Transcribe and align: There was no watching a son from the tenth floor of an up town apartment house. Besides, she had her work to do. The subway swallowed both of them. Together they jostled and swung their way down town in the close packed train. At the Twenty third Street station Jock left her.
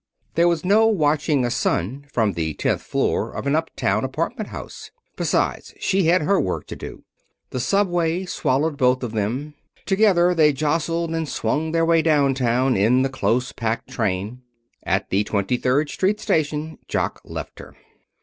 There 0.33 0.47
was 0.47 0.65
no 0.65 0.87
watching 0.87 1.45
a 1.45 1.51
son 1.51 2.07
from 2.11 2.33
the 2.33 2.55
tenth 2.55 2.81
floor 2.81 3.31
of 3.33 3.45
an 3.45 3.55
up 3.55 3.69
town 3.75 4.03
apartment 4.03 4.49
house. 4.49 4.89
Besides, 5.15 5.75
she 5.79 6.05
had 6.07 6.23
her 6.23 6.41
work 6.41 6.65
to 6.69 6.75
do. 6.75 7.03
The 7.51 7.59
subway 7.59 8.25
swallowed 8.25 8.77
both 8.77 9.03
of 9.03 9.11
them. 9.11 9.53
Together 9.85 10.33
they 10.33 10.53
jostled 10.53 11.11
and 11.13 11.29
swung 11.29 11.71
their 11.71 11.85
way 11.85 12.01
down 12.01 12.33
town 12.33 12.75
in 12.75 13.03
the 13.03 13.09
close 13.09 13.51
packed 13.51 13.91
train. 13.91 14.41
At 14.81 15.11
the 15.11 15.23
Twenty 15.23 15.57
third 15.57 15.87
Street 15.91 16.19
station 16.19 16.79
Jock 16.87 17.21
left 17.23 17.59
her. 17.59 17.75